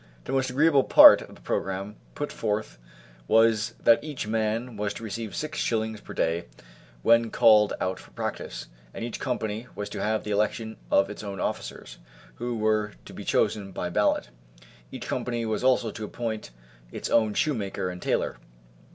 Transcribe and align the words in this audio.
The 0.23 0.31
most 0.31 0.49
agreeable 0.49 0.83
part 0.83 1.21
of 1.21 1.35
the 1.35 1.41
programme 1.41 1.95
put 2.15 2.31
forth 2.31 2.79
was 3.27 3.75
that 3.83 4.03
each 4.03 4.25
man 4.25 4.75
was 4.75 4.95
to 4.95 5.03
receive 5.03 5.35
six 5.35 5.59
shillings 5.59 6.01
per 6.01 6.13
day 6.13 6.45
when 7.03 7.29
called 7.29 7.73
out 7.79 7.99
for 7.99 8.09
practice, 8.09 8.65
and 8.95 9.05
each 9.05 9.19
company 9.19 9.67
was 9.75 9.89
to 9.89 10.01
have 10.01 10.23
the 10.23 10.31
election 10.31 10.77
of 10.89 11.11
its 11.11 11.23
own 11.23 11.39
officers, 11.39 11.99
who 12.37 12.57
were 12.57 12.93
to 13.05 13.13
be 13.13 13.23
chosen 13.23 13.71
by 13.71 13.91
ballot; 13.91 14.29
each 14.91 15.05
company 15.07 15.45
was 15.45 15.63
also 15.63 15.91
to 15.91 16.05
appoint 16.05 16.49
its 16.91 17.11
own 17.11 17.35
shoemaker 17.35 17.91
and 17.91 18.01
tailor. 18.01 18.37